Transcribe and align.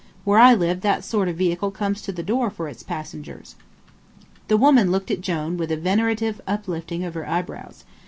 Where 0.23 0.39
I 0.39 0.55
live 0.55 0.81
that 0.81 1.03
sort 1.03 1.27
of 1.27 1.37
vehicle 1.37 1.69
comes 1.69 2.01
to 2.01 2.11
the 2.11 2.23
door 2.23 2.49
for 2.49 2.67
its 2.67 2.81
passengers." 2.81 3.55
The 4.47 4.57
woman 4.57 4.89
looked 4.89 5.11
at 5.11 5.21
Jone 5.21 5.57
with 5.57 5.71
a 5.71 5.77
venerative 5.77 6.39
uplifting 6.47 7.03
of 7.03 7.13
her 7.13 7.27
eyebrows. 7.29 7.83